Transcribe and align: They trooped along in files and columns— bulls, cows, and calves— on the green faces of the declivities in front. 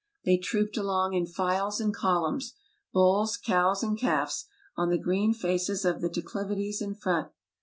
They 0.25 0.37
trooped 0.37 0.77
along 0.77 1.13
in 1.13 1.27
files 1.27 1.79
and 1.79 1.93
columns— 1.93 2.55
bulls, 2.91 3.37
cows, 3.37 3.83
and 3.83 3.95
calves— 3.95 4.47
on 4.75 4.89
the 4.89 4.97
green 4.97 5.31
faces 5.31 5.85
of 5.85 6.01
the 6.01 6.09
declivities 6.09 6.81
in 6.81 6.95
front. 6.95 7.31